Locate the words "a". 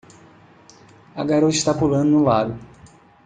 1.21-1.23